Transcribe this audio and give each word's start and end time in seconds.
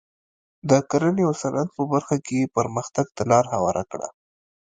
د 0.69 0.71
کرنې 0.89 1.23
او 1.27 1.33
صنعت 1.41 1.69
په 1.77 1.83
برخه 1.93 2.15
کې 2.25 2.35
یې 2.41 2.53
پرمختګ 2.57 3.05
ته 3.15 3.23
لار 3.31 3.45
هواره 3.53 3.83
کړه. 3.91 4.07